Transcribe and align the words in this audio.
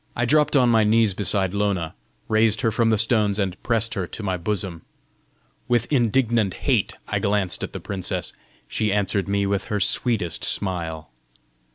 I 0.15 0.25
dropped 0.25 0.55
on 0.55 0.69
my 0.69 0.83
knees 0.83 1.13
beside 1.13 1.53
Lona, 1.53 1.93
raised 2.27 2.61
her 2.61 2.71
from 2.71 2.89
the 2.89 2.97
stones, 2.97 3.37
and 3.37 3.61
pressed 3.61 3.93
her 3.93 4.07
to 4.07 4.23
my 4.23 4.35
bosom. 4.35 4.81
With 5.67 5.85
indignant 5.93 6.55
hate 6.65 6.95
I 7.07 7.19
glanced 7.19 7.63
at 7.63 7.71
the 7.71 7.79
princess; 7.79 8.33
she 8.67 8.91
answered 8.91 9.27
me 9.27 9.45
with 9.45 9.65
her 9.65 9.79
sweetest 9.79 10.43
smile. 10.43 11.11